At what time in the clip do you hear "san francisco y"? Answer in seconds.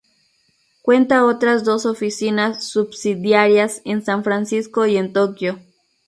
4.03-4.97